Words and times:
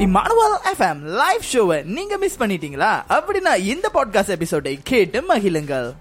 Emmanuel 0.00 0.54
FM 0.64 1.00
live 1.00 1.40
ஷோவை 1.52 1.82
நீங்க 1.82 2.18
miss 2.18 2.40
பண்ணிட்டீங்களா? 2.40 3.02
அப்படின்னா 3.08 3.56
இந்த 3.56 3.90
பாட்காஸ்ட் 3.94 4.28
எபிசோடை 4.28 4.78
கேட்டு 4.82 5.20
மகிழுங்கள். 5.20 5.92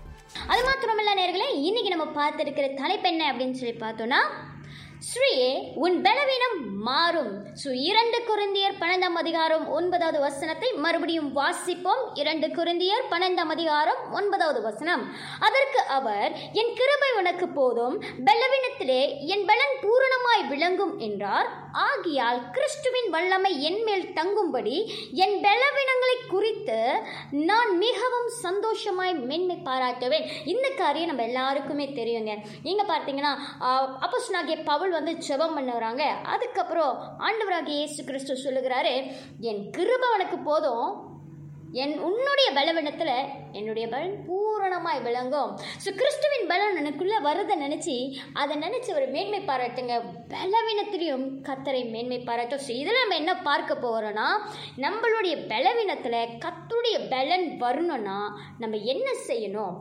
அது 0.48 0.63
மாத்திரமல்ல 0.63 1.20
நேர்களே 1.20 1.55
இன்னைக்கு 1.55 1.95
நம்ம 1.95 2.05
பார்த்துருக்கிற 2.05 2.76
தலைப்பு 2.76 3.09
என்ன 3.09 3.34
அப்படின்னு 3.34 3.54
சொல்லி 3.54 3.76
பார்த்தோம்னா 3.76 4.20
ஸ்ரீயே 5.08 5.52
உன் 5.84 5.98
பலவீனம் 6.05 6.58
மாறும். 6.88 7.30
ஸோ 7.62 7.70
இரண்டு 7.90 8.17
குருந்தியர் 8.30 8.76
பன்னெண்டாம் 8.81 9.17
அதிகாரம் 9.21 9.63
ஒன்பதாவது 9.77 10.20
வசனத்தை 10.26 10.70
மறுபடியும் 10.85 11.30
வாசிப்போம். 11.38 12.02
இரண்டு 12.21 12.48
குருந்தியர் 12.57 13.05
பன்னெண்டாம் 13.13 13.52
அதிகாரம் 13.55 14.02
ஒன்பதாவது 14.20 14.62
வசனம். 14.67 15.04
அதற்கு 15.48 15.81
அவர் 15.98 16.34
என் 16.62 16.73
கிருபை 16.80 17.12
உனக்கு 17.21 17.48
போதும். 17.59 17.95
பலவீனத்திலே 18.30 19.02
என் 19.35 19.45
பலன் 19.52 19.76
பூரணமாய் 19.84 20.43
விளங்கும் 20.52 20.93
என்றார். 21.07 21.49
ஆகியால் 21.85 22.40
கிறிஸ்துவின் 22.55 23.09
வல்லமை 23.16 23.52
என் 23.70 23.81
மேல் 23.88 24.05
தங்கும்படி 24.20 24.77
என் 25.23 25.35
பலவீனங்களை 25.48 26.16
குறித்து 26.34 26.79
நான் 27.49 27.71
மிகவும் 27.85 28.29
சந்தோஷமாய் 28.46 29.13
மென்மை 29.31 29.57
பாராட்டுவேன். 29.70 30.27
இந்த 30.54 30.68
காரியம் 30.81 31.12
நம்ம 31.12 31.26
எல்லாருக்குமே 31.29 31.87
தெரியுங்க. 31.99 32.35
நீங்கள் 32.68 32.91
பார்த்தீங்கன்னா 32.93 33.34
அப்போஸ்னாகிய 34.05 34.59
பவுல் 34.71 34.87
வந்து 34.91 35.13
ஜெபம் 35.27 35.55
பண்ணுறாங்க 35.57 36.04
அதுக்கப்புறம் 36.23 36.93
ஆண்டவராக 37.18 37.70
இயேசு 37.77 38.04
கிறிஸ்து 38.04 38.35
சொல்லுகிறாரு 38.43 38.93
என் 39.40 39.63
கிருப 39.77 40.04
உனக்கு 40.15 40.37
போதும். 40.49 40.87
என் 41.73 41.93
உன்னுடைய 42.07 42.49
பலவீனத்தில் 42.57 43.12
என்னுடைய 43.51 43.87
பலன் 43.89 44.15
பூரணமாய் 44.27 45.01
விளங்கும். 45.07 45.51
ஸோ 45.84 45.89
கிறிஸ்துவின் 45.99 46.48
பலன் 46.51 46.77
எனக்குள்ளே 46.81 47.17
வரதை 47.27 47.55
நினச்சி 47.63 47.95
அதை 48.34 48.57
நினச்சி 48.57 48.89
ஒரு 48.93 49.07
மேன்மை 49.07 49.41
பாராட்டுங்க. 49.49 49.95
பலவீனத்திலையும் 50.34 51.25
கத்தரை 51.47 51.81
மேன்மை 51.93 52.20
பாராட்டும். 52.20 52.63
ஸோ 52.67 52.71
இதில் 52.81 53.01
நம்ம 53.01 53.15
என்ன 53.15 53.35
பார்க்க 53.49 53.77
போகிறோன்னா 53.85 54.27
நம்மளுடைய 54.85 55.35
பலவீனத்தில் 55.53 56.35
கத்தருடைய 56.45 56.97
பலன் 57.13 57.57
வரணும்னா 57.57 58.20
நம்ம 58.57 58.77
என்ன 58.77 59.09
செய்யணும்? 59.29 59.75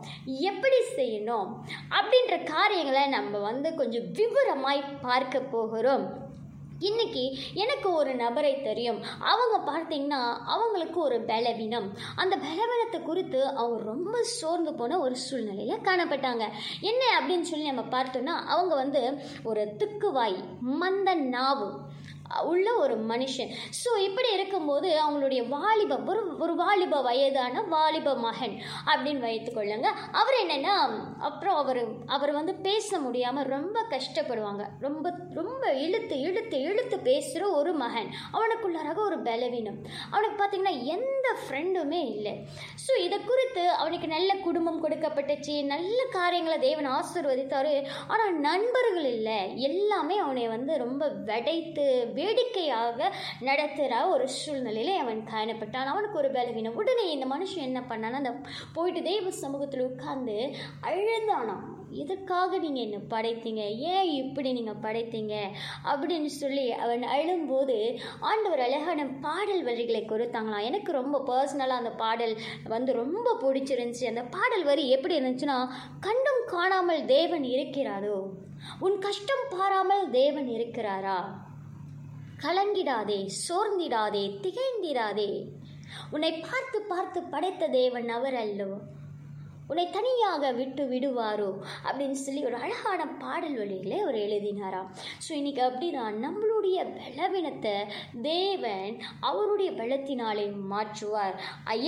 எப்படி 0.51 0.81
செய்யணும்? 0.99 1.49
அப்படின்ற 1.99 2.45
காரியங்களை 2.55 3.07
நம்ம 3.07 3.39
வந்து 3.39 3.75
கொஞ்சம் 3.75 4.09
விவரமாய் 4.21 4.89
பார்க்க 5.01 5.41
போகிறோம். 5.41 6.07
இன்னைக்கு 6.79 7.37
எனக்கு 7.55 7.93
ஒரு 7.93 8.15
நபரை 8.15 8.63
தெரியும். 8.63 9.03
அவங்க 9.21 9.73
பார்த்தீங்கன்னா 9.73 10.37
அவங்களுக்கு 10.45 11.01
ஒரு 11.01 11.21
பலவீனம். 11.21 11.97
அந்த 12.17 12.37
பலவீனத்தை 12.37 13.03
குறித்து 13.03 13.47
அவங்க 13.47 13.83
ரொம்ப 13.83 14.23
சோர்ந்து 14.23 14.75
போன 14.75 14.99
ஒரு 14.99 15.17
சூழ்நிலையில் 15.17 15.81
காணப்பட்டாங்க. 15.81 16.49
என்ன 16.81 17.03
அப்படின்னு 17.21 17.41
சொல்லி 17.41 17.71
நம்ம 17.71 18.03
பார்த்தோம்னா 18.03 18.47
அவங்க 18.47 18.75
வந்து 18.75 19.19
ஒரு 19.43 19.77
திக்குவாய் 19.79 20.37
மந்த 20.61 21.15
நாவு. 21.15 21.81
உள்ள 22.51 22.69
ஒரு 22.85 22.95
மனுஷன். 23.11 23.51
ஸோ 23.81 23.91
இப்படி 23.99 24.29
இருக்கும்போது 24.33 24.89
அவங்களுடைய 25.03 25.43
வாலிப 25.49 25.97
ஒரு 26.13 26.23
ஒரு 26.39 26.55
வாலிப 26.55 27.01
வயதான 27.03 27.65
வாலிப 27.75 28.15
மகன் 28.27 28.55
அப்படின்னு 28.91 29.23
வைத்துக்கொள்ளுங்க 29.29 29.89
அவர் 30.21 30.37
என்னென்னா 30.43 30.75
அப்புறம் 31.29 31.57
அவர் 31.63 31.83
அவர் 32.07 32.33
வந்து 32.33 32.55
பேச 32.67 32.99
முடியாமல் 32.99 33.51
ரொம்ப 33.57 33.79
கஷ்டப்படுவாங்க. 33.95 34.65
ரொம்ப 34.81 35.07
ரொம்ப 35.41 35.65
இழுத்து 35.85 36.17
இழுத்து 36.21 36.57
இழுத்து 36.61 36.99
பேசுகிற 37.09 37.45
ஒரு 37.51 37.73
மகன். 37.85 38.11
அவனுக்குள்ளாராக 38.33 39.01
ஒரு 39.09 39.19
பலவீனம். 39.29 39.79
அவனுக்கு 40.11 40.39
பார்த்திங்கன்னா 40.39 40.77
எந்த 40.95 41.18
ஃப்ரெண்டுமே 41.43 42.01
இல்லை. 42.15 42.35
ஸோ 42.85 42.93
இதை 43.07 43.19
குறித்து 43.21 43.63
அவனுக்கு 43.81 44.09
நல்ல 44.15 44.31
குடும்பம் 44.47 44.83
கொடுக்கப்பட்டுச்சு 44.85 45.55
நல்ல 45.75 45.99
காரியங்களை 46.17 46.59
தேவன் 46.67 46.89
ஆசிர்வதித்தார். 46.97 47.71
ஆனால் 48.13 48.35
நண்பர்கள் 48.49 49.09
இல்லை. 49.15 49.39
எல்லாமே 49.69 50.19
அவனை 50.25 50.45
வந்து 50.57 50.75
ரொம்ப 50.85 51.07
வெடைத்து 51.31 51.87
வேடிக்கையாக 52.19 53.11
நடத்துகிற 53.49 53.95
ஒரு 54.15 54.29
சூழ்நிலையில் 54.41 55.01
அவன் 55.03 55.23
காணப்பட்டான். 55.33 55.93
அவனுக்கு 55.95 56.21
ஒரு 56.23 56.31
பலவீனம். 56.39 56.79
உடனே 56.83 57.07
இந்த 57.17 57.29
மனுஷன் 57.35 57.69
என்ன 57.71 57.83
பண்ணான்னா 57.91 58.23
அந்த 58.23 58.35
போயிட்டு 58.77 59.03
தெய்வ 59.11 59.35
சமூகத்தில் 59.45 59.89
உட்கார்ந்து 59.91 60.39
அழுதானான் 60.91 61.67
எதுக்காக 61.91 62.59
நீங்கள் 62.59 62.83
என்னை 62.83 62.99
படைத்தீங்க? 63.11 63.77
ஏன் 63.77 64.11
இப்படி 64.11 64.53
நீங்கள் 64.53 64.81
படைத்தீங்க? 64.83 65.35
அப்படின்னு 65.85 66.25
சொல்லி 66.25 66.73
அவன் 66.73 67.03
அழும்போது 67.03 68.01
ஆண்டவர் 68.21 68.61
அழகான 68.61 69.07
பாடல் 69.07 69.63
வரிகளை 69.63 70.03
கொடுத்தாங்களாம். 70.03 70.65
எனக்கு 70.65 70.93
ரொம்ப 70.93 71.23
பர்சனலாக 71.27 71.81
அந்த 71.83 71.91
பாடல் 71.91 72.41
வந்து 72.65 72.93
ரொம்ப 72.93 73.37
பிடிச்சிருந்துச்சி. 73.41 74.05
அந்த 74.05 74.23
பாடல் 74.23 74.65
வரி 74.65 74.89
எப்படி 74.89 75.19
இருந்துச்சுன்னா 75.19 75.71
கண்டும் 76.01 76.43
காணாமல் 76.47 77.05
தேவன் 77.05 77.43
இருக்கிறாரோ? 77.43 78.19
உன் 78.79 78.99
கஷ்டம் 78.99 79.47
பாராமல் 79.51 80.11
தேவன் 80.11 80.49
இருக்கிறாரா? 80.49 81.19
கலங்கிடாதே 82.43 83.29
சோர்ந்திடாதே 83.49 84.41
திகைந்திடாதே. 84.45 85.49
உன்னை 86.11 86.33
பார்த்து 86.33 86.83
பார்த்து 86.83 87.23
படைத்த 87.23 87.67
தேவன் 87.67 88.09
அவர் 88.09 88.35
அல்லோ 88.35 88.79
உன்னை 89.71 89.85
தனியாக 89.91 90.53
விட்டு 90.53 90.85
விடுவாரோ? 90.85 91.49
அப்படின்னு 91.87 92.19
சொல்லி 92.25 92.45
ஒரு 92.45 92.57
அழகான 92.57 93.01
பாடல் 93.23 93.57
வழிகளை 93.59 93.97
அவர் 94.03 94.19
எழுதினாராம். 94.27 94.89
ஸோ 95.25 95.31
இன்னைக்கு 95.33 95.63
அப்படின்னா 95.63 96.05
நம்மளுடைய 96.25 96.79
பலவீனத்தை 96.99 97.75
தேவன் 98.23 98.95
அவருடைய 99.21 99.71
பலத்தினாலே 99.73 100.47
மாற்றுவார். 100.73 101.37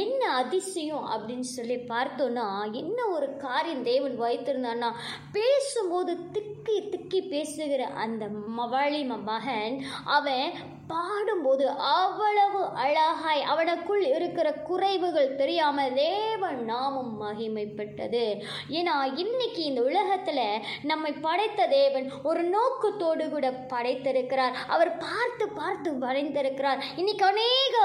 என்ன 0.05 0.23
அதிசயம் 0.33 1.07
அப்படின்னு 1.07 1.49
சொல்லி 1.57 1.79
பார்த்தோன்னா 1.95 2.47
என்ன 2.73 2.99
ஒரு 3.07 3.37
காரியம் 3.37 3.83
தேவன் 3.83 4.21
வைத்திருந்தான்னா 4.21 4.91
பேசும்போது 5.33 6.15
திக்கி 6.33 6.79
திக்கி 6.93 7.23
பேசுகிற 7.29 7.83
அந்த 8.05 8.27
மவளி 8.59 9.03
மகன் 9.29 9.77
அவன் 10.05 10.47
பாடும்போது 10.93 11.65
அவ்வளவு 11.97 12.61
அழகாய் 12.85 13.43
அவனுக்குள் 13.53 14.05
இருக்கிற 14.17 14.49
குறைவுகள் 14.69 15.37
தெரியாமல் 15.41 15.95
தேவன் 15.95 16.61
நாமம் 16.65 17.13
மகிமைப்பட்டது. 17.23 18.25
ஏன்னா 18.79 18.95
இன்னைக்கு 19.23 19.63
இந்த 19.71 19.81
உலகத்தில் 19.91 20.45
நம்மை 20.91 21.13
படைத்த 21.27 21.67
தேவன் 21.67 22.07
ஒரு 22.23 22.43
நோக்கத்தோடு 22.57 23.25
கூட 23.29 23.49
படைத்திருக்கிறார். 23.75 24.57
அவர் 24.69 24.93
பார்த்து 25.07 25.47
பார்த்து 25.61 25.91
வரைந்திருக்கிறார். 26.05 26.81
இன்னைக்கு 26.97 27.27
அநேக 27.27 27.77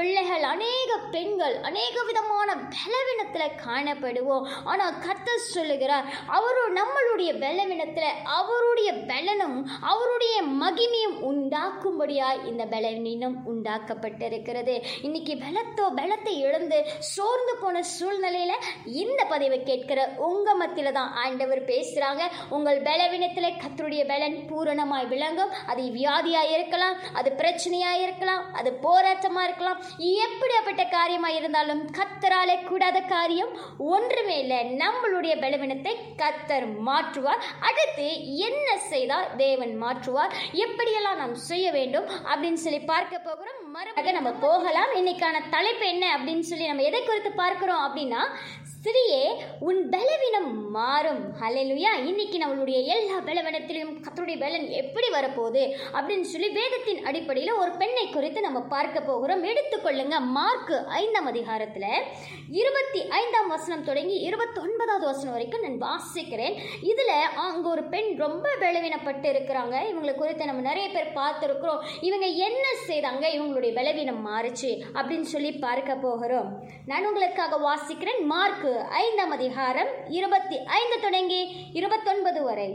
பிள்ளைகள் 0.00 0.44
அநேக 0.54 0.90
பெண்கள் 1.16 1.56
அநேக 1.70 2.02
விதமான 2.10 2.48
பலவீனத்தில் 2.76 3.58
காணப்படுவோம். 3.66 4.46
ஆனால் 4.64 5.00
கத்த 5.06 5.38
சொல்லுகிறார் 5.54 6.08
அவரு 6.38 6.62
நம்மளுடைய 6.80 7.30
பலவீனத்தில் 7.44 8.18
அவருடைய 8.38 8.90
பலனும் 9.10 9.58
அவருடைய 9.92 10.36
மகிமையும் 10.62 11.16
உண்டாக்கும்படியாய் 11.30 12.43
இந்த 12.50 12.64
பலவீனம் 12.74 13.36
உண்டாக்கப்பட்டிருக்கிறது. 13.52 14.74
இன்னைக்கு 15.06 15.34
பலத்தோ 15.44 15.86
பலத்தை 16.00 16.34
இழந்து 16.46 16.78
சோர்ந்து 17.14 17.54
போன 17.62 17.82
சூழ்நிலையில 17.96 18.52
இந்த 19.02 19.20
பதிவை 19.32 19.58
கேட்கிற 19.70 20.00
உங்க 20.28 20.48
மத்தியில 20.62 20.92
தான் 20.98 21.12
ஆண்டவர் 21.24 21.62
பேசுறாங்க. 21.72 22.22
உங்கள் 22.56 22.80
பலவீனத்தில் 22.88 23.58
கத்தருடைய 23.62 24.02
பலன் 24.12 24.38
பூரணமாய் 24.50 25.10
விளங்கும். 25.14 25.54
அது 25.72 25.82
வியாதியாக 25.98 26.52
இருக்கலாம் 26.56 26.96
அது 27.20 27.32
பிரச்சனையாக 27.40 28.02
இருக்கலாம் 28.06 28.44
அது 28.60 28.72
போராட்டமாக 28.86 29.46
இருக்கலாம். 29.48 29.80
எப்படியாப்பட்ட 30.24 30.82
காரியமாக 30.96 31.38
இருந்தாலும் 31.40 31.82
கத்தராலே 31.98 32.56
கூடாத 32.70 32.98
காரியம் 33.14 33.52
ஒன்றுமே 33.94 34.36
இல்லை. 34.44 34.60
நம்மளுடைய 34.82 35.34
பலவீனத்தை 35.44 35.94
கத்தர் 36.22 36.66
மாற்றுவார். 36.88 37.42
அடுத்து 37.68 38.06
என்ன 38.48 38.68
செய்தால் 38.90 39.28
தேவன் 39.42 39.74
மாற்றுவார்? 39.82 40.34
எப்படியெல்லாம் 40.64 41.20
நாம் 41.22 41.34
செய்ய 41.50 41.66
வேண்டும்? 41.78 42.08
அப்படின்னு 42.34 42.64
சொல்லி 42.64 42.80
பார்க்க 42.80 43.18
போகிறோம். 43.18 43.60
மறுபடியும் 43.72 44.22
நம்ம 44.22 44.30
போகலாம். 44.46 44.92
இன்னைக்கான 44.94 45.40
தலைப்பு 45.50 45.86
என்ன 45.86 46.18
அப்படின்னு 46.18 46.46
சொல்லி 46.50 46.66
நம்ம 46.66 46.82
எதை 46.82 47.04
குறித்து 47.04 47.32
பார்க்கிறோம் 47.42 47.84
அப்படின்னா 47.86 48.22
சிறியே 48.84 49.22
உன் 49.68 49.82
பலவீனம் 49.92 50.48
மாறும். 50.76 51.20
ஹலெலுயா 51.40 51.90
இன்னைக்கு 52.08 52.36
நம்மளுடைய 52.40 52.78
எல்லா 52.94 53.16
பலவீனத்திலையும் 53.26 53.92
கத்தருடைய 54.04 54.36
பலன் 54.42 54.66
எப்படி 54.80 55.08
வரப்போகுது 55.14 55.62
அப்படின்னு 55.98 56.26
சொல்லி 56.32 56.48
வேதத்தின் 56.56 57.00
அடிப்படையில் 57.08 57.52
ஒரு 57.62 57.70
பெண்ணை 57.80 58.04
குறித்து 58.14 58.40
நம்ம 58.46 58.60
பார்க்க 58.74 59.00
போகிறோம். 59.00 59.44
எடுத்துக்கொள்ளுங்க. 59.50 60.16
மார்க் 60.38 60.72
ஐந்தாம் 61.00 61.28
அதிகாரத்தில் 61.32 61.86
இருபத்தி 62.60 63.00
ஐந்தாம் 63.20 63.48
வசனம் 63.54 63.86
தொடங்கி 63.88 64.16
இருபத்தி 64.28 64.60
ஒன்பதாவது 64.64 65.06
வசனம் 65.12 65.34
வரைக்கும் 65.36 65.64
நான் 65.66 65.78
வாசிக்கிறேன். 65.86 66.56
இதில் 66.92 67.14
அங்கே 67.46 67.70
ஒரு 67.74 67.84
பெண் 67.94 68.10
ரொம்ப 68.24 68.48
பலவீனப்பட்டு 68.64 69.30
இருக்கிறாங்க. 69.34 69.76
இவங்களை 69.92 70.14
குறித்து 70.14 70.50
நம்ம 70.50 70.66
நிறைய 70.70 70.88
பேர் 70.96 71.16
பார்த்துருக்குறோம். 71.20 71.80
இவங்க 72.08 72.26
என்ன 72.48 72.64
செய்தாங்க? 72.90 73.24
இவங்களுடைய 73.38 73.72
பலவீனம் 73.80 74.22
மாறுச்சு 74.28 74.72
அப்படின்னு 74.98 75.28
சொல்லி 75.36 75.52
பார்க்க 75.66 75.98
போகிறோம். 76.06 76.50
நான் 76.92 77.08
உங்களுக்காக 77.12 77.62
வாசிக்கிறேன். 77.70 78.22
மார்க் 78.34 78.68
ஐந்தாம் 79.04 79.30
அதிகாரம் 79.30 79.52
இருபத்தி 80.08 80.56
ஐந்து 80.78 80.96
தொடங்கி 81.00 81.40
இருபத்தொன்பது 81.72 82.42
வரை. 82.42 82.70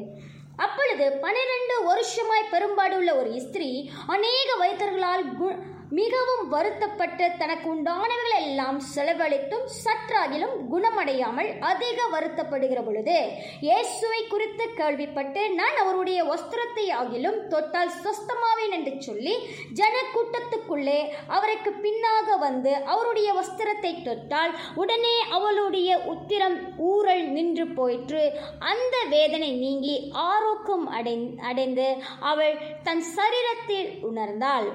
அப்பொழுது 0.66 1.06
பனிரெண்டு 1.24 1.76
வருஷமாய் 1.84 2.52
பெரும்பாடுள்ள 2.52 3.12
ஒரு 3.18 3.31
ஸ்திரீ 3.40 3.70
அநேக 4.08 4.50
வைத்தர்களால் 4.60 5.26
கு 5.40 5.50
மிகவும் 5.92 6.44
வருத்தப்பட்டு 6.50 7.26
தனக்கு 7.38 7.68
உண்டானவர்களெல்லாம் 7.76 8.38
எல்லாம் 8.50 8.80
செலவழித்தும் 8.96 9.66
சற்றாகிலும் 9.84 10.54
குணமடையாமல் 10.70 11.50
அதிக 11.60 12.00
வருத்தப்படுகிற 12.12 12.80
பொழுது 12.86 13.16
இயேசுவை 13.60 14.20
குறித்து 14.28 14.66
கேள்விப்பட்டு 14.74 15.42
நான் 15.50 15.78
அவருடைய 15.78 16.20
வஸ்திரத்தை 16.24 16.86
ஆகிலும் 17.00 17.40
தொட்டால் 17.48 17.94
சொஸ்தமாவேன் 18.04 18.76
என்று 18.78 18.94
சொல்லி 19.02 19.34
ஜன 19.72 19.96
கூட்டத்துக்குள்ளே 20.14 21.00
அவருக்கு 21.28 21.74
பின்னாக 21.86 22.38
வந்து 22.38 22.74
அவருடைய 22.84 23.34
வஸ்திரத்தை 23.34 23.94
தொட்டால் 24.02 24.54
உடனே 24.76 25.16
அவளுடைய 25.30 25.90
உத்திரம் 26.06 26.58
ஊரல் 26.78 27.26
நின்று 27.28 27.68
போயிற்று. 27.68 28.24
அந்த 28.60 28.96
வேதனை 29.10 29.52
நீங்கி 29.52 29.98
ஆரோக்கியம் 30.12 30.88
அடை 30.88 31.18
அடைந்து 31.40 31.90
அவள் 32.20 32.56
தன் 32.84 33.06
சரீரத்தில் 33.18 33.92
உணர்ந்தாள். 34.10 34.70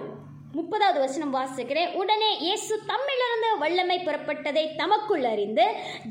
முப்பதாவது 0.58 0.98
வசனம் 1.04 1.34
வாசிக்கிறேன். 1.38 1.90
உடனே 2.00 2.30
இயேசு 2.46 2.74
தம்மிலிருந்து 2.90 3.50
வல்லமை 3.62 3.98
புறப்பட்டதை 4.06 4.64
தமக்குள் 4.80 5.26
அறிந்து 5.32 5.64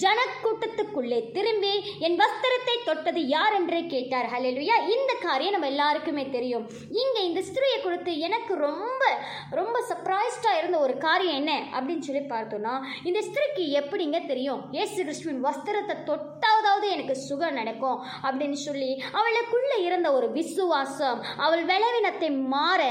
ஜனக்கூட்டத்துக்குள்ளே 0.04 1.20
திரும்பி 1.36 1.74
என் 2.08 2.18
வஸ்திரத்தை 2.24 2.76
தொட்டது 2.90 3.22
யார் 3.36 3.56
என்று 3.60 3.80
கேட்டார். 3.94 4.28
ஹலெலுயா 4.34 4.78
இந்த 4.96 5.12
காரியம் 5.28 5.56
நம்ம 5.56 5.70
எல்லாருக்குமே 5.74 6.26
தெரியும். 6.38 6.66
இங்கே 7.02 7.22
இந்த 7.30 7.44
ஸ்திரியை 7.50 7.80
கொடுத்து 7.86 8.14
எனக்கு 8.28 8.56
ரொம்ப 8.68 9.04
ரொம்ப 9.60 9.78
சர்ப்ரைஸ்டாக 9.92 10.60
இருந்த 10.60 10.78
ஒரு 10.86 10.96
காரியம் 11.08 11.40
என்ன 11.42 11.54
அப்படின்னு 11.78 12.08
சொல்லி 12.10 12.24
பார்த்தோம்னா 12.34 12.76
இந்த 13.10 13.20
ஸ்திரிக்கு 13.30 13.66
எப்படிங்க 13.82 14.20
தெரியும்? 14.32 14.62
இயேசு 14.78 14.98
கிறிஸ்துவின் 15.04 15.44
வஸ்திரத்தை 15.48 15.96
எப்போதாவது 16.64 16.90
எனக்கு 16.96 17.16
சுகம் 17.28 17.58
நடக்கும் 17.60 17.98
அப்படின்னு 18.26 18.58
சொல்லி 18.66 18.90
அவளுக்குள்ள 19.20 19.72
இருந்த 19.86 20.08
ஒரு 20.18 20.28
விசுவாசம் 20.38 21.20
அவள் 21.46 21.64
பலவீனத்தை 21.72 22.30
மாற 22.54 22.82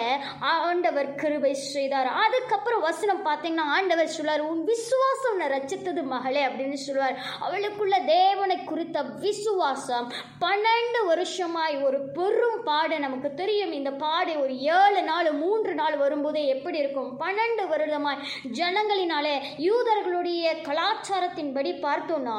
ஆண்டவர் 0.48 1.08
கிருபை 1.20 1.52
செய்தார். 1.60 2.08
அதுக்கப்புறம் 2.24 2.82
வசனம் 2.88 3.22
பார்த்தீங்கன்னா 3.28 3.64
ஆண்டவர் 3.76 4.10
சொல்றார் 4.16 4.42
உன் 4.48 4.60
விசுவாசம் 4.72 5.32
உன்னை 5.34 5.46
ரச்சித்தது 5.54 6.02
மகளே 6.12 6.42
அப்படின்னு 6.48 6.80
சொல்லுவார். 6.86 7.16
அவளுக்குள்ள 7.46 7.98
தேவனை 8.10 8.56
குறித்த 8.70 9.04
விசுவாசம் 9.24 10.06
பன்னெண்டு 10.44 11.00
வருஷமாய் 11.12 11.78
ஒரு 11.86 12.00
பெரும் 12.18 12.60
பாடை 12.68 12.98
நமக்கு 13.06 13.32
தெரியும். 13.40 13.74
இந்த 13.78 13.92
பாடை 14.04 14.36
ஒரு 14.44 14.54
ஏழு 14.80 15.02
நாள் 15.10 15.30
மூன்று 15.42 15.74
நாள் 15.80 15.98
வரும்போதே 16.04 16.44
எப்படி 16.56 16.80
இருக்கும்? 16.84 17.10
பன்னெண்டு 17.24 17.66
வருடமாய் 17.72 18.22
ஜனங்களினாலே 18.60 19.34
யூதர்களுடைய 19.68 20.54
கலாச்சாரத்தின்படி 20.68 21.74
பார்த்தோம்னா 21.88 22.38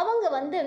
அவங்க 0.00 0.26
வந்து 0.38 0.58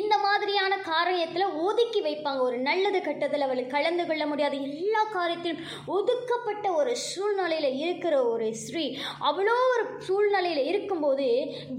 இந்த 0.00 0.18
மாதிரியான 0.18 0.74
காரியத்தில் 0.76 1.54
ஒதுக்கி 1.66 2.00
வைப்பாங்க. 2.02 2.40
ஒரு 2.40 2.58
நல்லது 2.58 3.02
கட்டத்தில் 3.02 3.44
அவள் 3.46 3.66
கலந்து 3.66 4.06
கொள்ள 4.06 4.26
முடியாது. 4.26 4.56
எல்லா 4.62 5.02
காரியத்திலும் 5.14 5.62
ஒதுக்கப்பட்ட 5.86 6.72
ஒரு 6.72 6.96
சூழ்நிலையில் 6.96 7.78
இருக்கிற 7.78 8.14
ஒரு 8.24 8.54
ஸ்ரீ 8.54 8.84
அவ்வளோ 9.28 9.56
ஒரு 9.74 9.84
சூழ்நிலையில் 10.06 10.62
இருக்கும்போது 10.64 11.26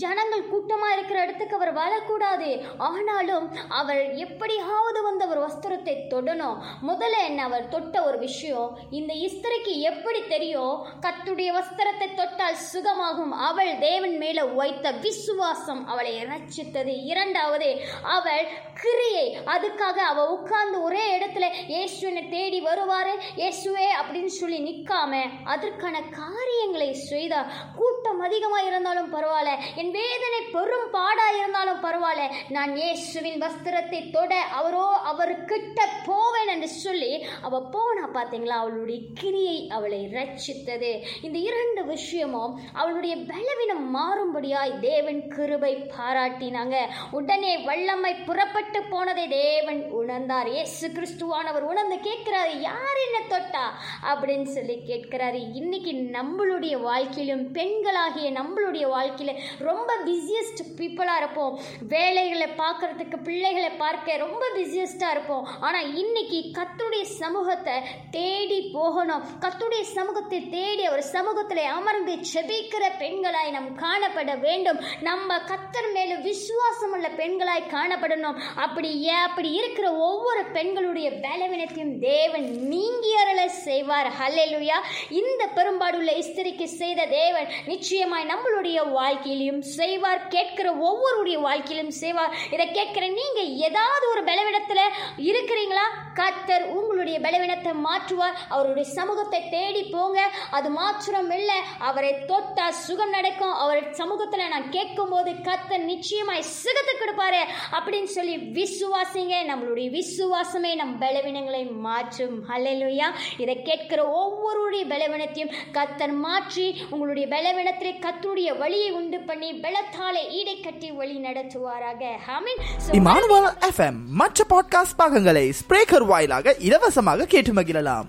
ஜனங்கள் 0.03 0.49
கூட்டமாக 0.49 0.93
இருக்கிற 0.93 1.21
இடத்துக்கு 1.21 1.55
அவர் 1.55 1.73
வரக்கூடாது. 1.73 2.49
ஆனாலும் 2.77 3.47
அவர் 3.67 4.13
எப்படியாவது 4.25 5.01
வந்து 5.01 5.25
அவர் 5.27 5.43
வஸ்திரத்தை 5.45 5.95
தொடணும். 6.13 6.57
முதல்ல 6.89 7.23
என்ன 7.29 7.43
அவர் 7.43 7.67
தொட்ட 7.67 8.03
ஒரு 8.03 8.17
விஷயம் 8.17 8.77
இந்த 8.89 9.13
இஸ்திரிக்கு 9.13 9.79
எப்படி 9.91 10.21
தெரியும்? 10.27 10.75
கத்துடைய 11.01 11.49
வஸ்திரத்தை 11.59 12.09
தொட்டால் 12.15 12.61
சுகமாகும். 12.73 13.33
அவள் 13.49 13.73
தேவன் 13.79 14.17
மேலே 14.17 14.41
வைத்த 14.41 14.91
விசுவாசம் 14.91 15.87
அவளை 15.87 16.15
ரட்சித்தது. 16.33 16.93
இரண்டாவது 17.05 17.69
அவள் 18.15 18.47
கிரியை. 18.81 19.25
அதுக்காக 19.53 19.97
அவ 20.11 20.23
உட்கார்ந்து 20.35 20.77
ஒரே 20.87 21.03
இடத்துல 21.17 21.45
இயேசுவினை 21.73 22.23
தேடி 22.35 22.59
வருவாரு. 22.67 23.13
இயேசுவே 23.39 23.87
அப்படின்னு 23.99 24.31
சொல்லி 24.39 24.59
நிற்காம 24.67 25.21
அதற்கான 25.53 26.01
காரியங்களை 26.21 26.89
செய்தார் 27.11 27.51
கூட்டம் 27.79 28.21
அதிகமாக 28.27 28.67
இருந்தாலும் 28.69 29.13
பரவாயில்ல. 29.15 29.53
என் 29.81 29.91
வேதனை 29.99 30.41
பெரும் 30.55 30.89
பாடா 30.97 31.27
இருந்தாலும் 31.39 31.83
பரவாயில்ல. 31.85 32.25
நான் 32.55 32.73
இயேசுவின் 32.81 33.41
வஸ்திரத்தை 33.45 34.01
தொட 34.15 34.33
அவரோ 34.59 34.85
அவர்கிட்ட 35.11 35.81
போவேன் 36.09 36.51
என்று 36.55 36.69
சொல்லி 36.83 37.13
அவ 37.47 37.61
போனா 37.75 38.05
பார்த்தீங்களா 38.17 38.57
அவளுடைய 38.63 38.99
கிரியை 39.21 39.57
அவளை 39.77 40.01
ரட்சித்தது. 40.17 40.91
இந்த 41.25 41.37
இரண்டு 41.49 41.81
விஷயமும் 41.93 42.53
அவளுடைய 42.73 43.15
பலவீனம் 43.31 43.85
மாறும்படியாய் 43.97 44.73
தேவன் 44.89 45.21
கிருபை 45.35 45.73
பாராட்டினாங்க. 45.95 46.77
உடனே 47.19 47.53
வெள்ளம்மை 47.85 48.11
புறப்பட்டு 48.27 48.79
போனதை 48.83 49.23
தேவன் 49.27 49.81
உணர்ந்தார். 49.97 50.47
இயேசு 50.53 50.85
கிறிஸ்துவானவர் 50.87 51.65
உணர்ந்து 51.71 51.97
கேட்கிறாரு 52.05 52.53
யார் 52.59 52.99
என்ன 53.03 53.17
தொட்டா? 53.31 53.65
அப்படின்னு 54.11 54.47
சொல்லி 54.55 54.75
கேட்கிறாரு. 54.87 55.39
இன்னைக்கு 55.53 55.91
நம்மளுடைய 56.15 56.75
வாழ்க்கையிலும் 56.85 57.43
பெண்களாகிய 57.57 58.29
நம்மளுடைய 58.37 58.85
வாழ்க்கையில 58.93 59.33
ரொம்ப 59.59 59.89
பிஸியஸ்ட் 60.05 60.63
பீப்புளாக 60.77 61.21
இருப்போம். 61.21 61.53
வேலைகளை 61.93 62.47
பார்க்கறதுக்கு 62.63 63.19
பிள்ளைகளை 63.27 63.71
பார்க்க 63.83 64.17
ரொம்ப 64.25 64.43
பிஸியஸ்டாக 64.55 65.15
இருப்போம். 65.17 65.45
ஆனால் 65.67 65.91
இன்னைக்கு 66.03 66.39
கத்துடைய 66.57 67.05
சமூகத்தை 67.21 67.75
தேடி 68.17 68.59
போகணும். 68.77 69.23
கத்துடைய 69.45 69.85
சமூகத்தை 69.97 70.41
தேடி 70.57 70.85
அவர் 70.91 71.05
சமூகத்தில் 71.15 71.63
அமர்ந்து 71.77 72.15
செபிக்கிற 72.33 72.83
பெண்களாய் 73.03 73.55
நாம் 73.57 73.71
காணப்பட 73.85 74.39
வேண்டும். 74.47 74.81
நம்ம 75.09 75.39
கத்தர் 75.51 75.91
மேலும் 75.99 76.25
விசுவாசம் 76.31 76.93
உள்ள 76.97 77.07
பெண்களாய் 77.21 77.71
காணப்படணும். 77.75 78.39
அப்படி 78.65 78.91
அப்படி 79.25 79.49
இருக்கிற 79.59 79.87
ஒவ்வொரு 80.07 80.41
பெண்களுடைய 80.55 81.07
பலவீனத்தையும் 81.25 81.93
தேவன் 81.99 82.47
நீங்கி 82.73 83.11
அருள 83.21 83.41
செய்வார். 83.67 84.09
ஹல்லேலூயா 84.19 84.77
இந்த 85.19 85.43
பெரும்பாடுள்ள 85.57 86.11
இஸ்திரிக்கு 86.21 86.67
செய்த 86.81 87.01
தேவன் 87.05 87.47
நிச்சயமாய் 87.71 88.29
நம்மளுடைய 88.31 88.77
வாழ்க்கையிலும் 88.97 89.61
செய்வார். 89.77 90.21
கேட்கிற 90.27 90.67
ஒவ்வொருடைய 90.87 91.37
வாழ்க்கையிலும் 91.47 91.93
செய்வார். 92.01 92.33
இதை 92.55 92.65
கேட்கிற 92.71 93.05
நீங்க 93.19 93.41
ஏதாவது 93.67 94.05
ஒரு 94.13 94.23
பலவீனத்தில் 94.29 94.93
இருக்கிறீங்களா? 95.29 95.85
கத்தர் 96.19 96.65
உங்களுடைய 96.77 97.17
பலவீனத்தை 97.25 97.71
மாற்றுவார். 97.87 98.37
அவருடைய 98.55 98.85
சமூகத்தை 98.97 99.41
தேடி 99.55 99.83
போங்க. 99.95 100.19
அது 100.57 100.69
மாற்றம் 100.79 101.31
இல்லை 101.39 101.59
அவரை 101.89 102.11
தொட்டா 102.31 102.67
சுகம் 102.85 103.13
நடக்கும். 103.17 103.55
அவர் 103.63 103.81
சமூகத்தில் 104.01 104.51
நான் 104.53 104.69
கேட்கும்போது 104.77 105.31
கத்தர் 105.49 105.89
நிச்சயமாய் 105.93 106.49
சுகத்தை 106.61 106.93
கொடுப்பாரு. 106.99 107.41
அப்படின்னு 107.71 108.03
சொல்லி 108.03 108.35
விசுவாசிங்க. 108.37 109.33
நம்மளுடைய 109.47 109.89
விசுவாசமே 109.91 110.75
நம் 110.75 111.01
பலவீனங்களை 111.01 111.71
மாற்றும். 111.71 112.49
ஹalleluya 112.49 113.03
இதை 113.37 113.61
கேட்கிற 113.61 114.01
ஒவ்வொருடைய 114.17 114.83
பலவீனத்தையும் 114.83 115.51
கத்தர் 115.73 116.17
மாற்றி 116.17 116.85
உங்களுடைய 116.89 117.27
பலவீனத்திலே 117.27 117.93
கத்தருடைய 117.99 118.57
வழியை 118.57 118.91
உண்டு 118.91 119.19
பண்ணி 119.19 119.51
பலத்தாலே 119.51 120.29
ஈடை 120.29 120.59
கட்டி 120.59 120.91
வழி 120.91 121.17
நடத்துவாராக. 121.17 122.03
ஆமென் 122.27 122.61
So, 122.77 122.95
இமானுவல் 122.95 123.57
எஃப்எம் 123.69 123.99
மற்ற 124.09 124.45
பாட்காஸ்ட் 124.49 124.97
பாகங்களை 124.97 125.53
ஸ்பிரேக்கர் 125.61 126.05
வாயிலாக 126.05 126.55
இலவசமாக 126.59 127.25
கேட்டு 127.25 127.53
மகிழலாம். 127.53 128.05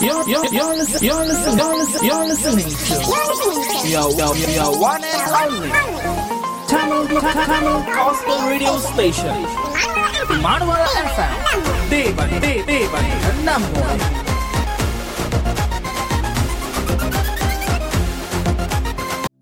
You're, 0.00 0.24
you're, 0.32 0.48
you're, 0.56 0.74
listen, 0.80 1.00
you're, 1.08 1.24
listen, 1.30 1.58
you're, 1.58 1.76
listen, 1.78 2.04
you're 2.08 2.26
listening 2.30 2.70
to 3.82 3.88
your, 3.88 4.08
your, 4.20 4.36
your 4.58 4.78
one 4.78 5.02
and 5.02 5.32
only. 5.42 5.99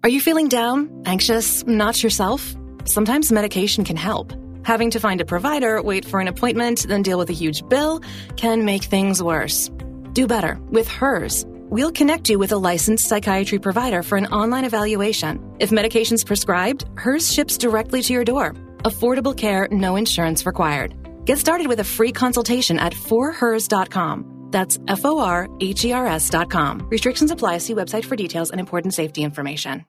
Are 0.05 0.09
you 0.09 0.21
feeling 0.21 0.49
down, 0.49 1.03
anxious, 1.07 1.67
not 1.67 2.03
yourself? 2.03 2.55
Sometimes 2.85 3.33
medication 3.33 3.85
can 3.85 3.97
help. 3.97 4.33
Having 4.65 4.91
to 4.93 5.01
find 5.01 5.21
a 5.21 5.25
provider, 5.25 5.83
wait 5.83 6.05
for 6.05 6.21
an 6.21 6.29
appointment, 6.29 6.87
then 6.87 7.03
deal 7.03 7.19
with 7.19 7.31
a 7.31 7.35
huge 7.35 7.67
bill 7.69 8.01
can 8.37 8.65
make 8.65 8.85
things 8.85 9.23
worse. 9.23 9.71
Do 10.13 10.27
better 10.27 10.59
with 10.71 10.89
HERS 10.89 11.47
we'll 11.71 11.93
connect 11.93 12.29
you 12.29 12.39
with 12.39 12.53
a 12.53 12.59
licensed 12.59 13.09
psychiatry 13.09 13.59
provider 13.59 14.03
for 14.03 14.19
an 14.19 14.27
online 14.27 14.65
evaluation. 14.65 15.57
If 15.59 15.73
medication's 15.73 16.25
prescribed, 16.25 16.87
hers 16.97 17.33
ships 17.33 17.59
directly 17.59 18.03
to 18.03 18.13
your 18.13 18.25
door. 18.25 18.55
Affordable 18.85 19.37
care, 19.37 19.69
no 19.71 19.97
insurance 19.97 20.45
required. 20.45 20.95
Get 21.25 21.39
started 21.39 21.69
with 21.69 21.81
a 21.81 21.85
free 21.85 22.13
consultation 22.13 22.79
at 22.79 22.93
forhers.com. 22.93 24.49
That's 24.51 24.79
F 24.89 25.05
O 25.05 25.19
R 25.19 25.49
H 25.61 25.85
E 25.85 25.93
R 25.93 26.07
S.com. 26.07 26.89
Restrictions 26.89 27.31
apply. 27.31 27.59
See 27.59 27.75
website 27.75 28.05
for 28.05 28.17
details 28.17 28.51
and 28.51 28.61
important 28.61 28.95
safety 28.95 29.23
information. 29.23 29.85